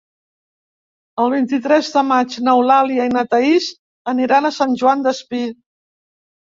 [1.23, 3.71] El vint-i-tres de maig n'Eulàlia i na Thaís
[4.17, 5.49] aniran a Sant Joan Despí.